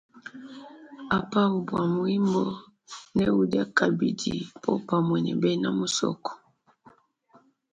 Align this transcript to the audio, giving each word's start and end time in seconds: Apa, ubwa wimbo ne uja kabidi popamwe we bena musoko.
Apa, 1.17 1.41
ubwa 1.57 1.81
wimbo 2.03 2.43
ne 3.15 3.25
uja 3.41 3.63
kabidi 3.77 4.33
popamwe 4.63 5.17
we 5.25 5.31
bena 5.41 5.69
musoko. 5.79 6.31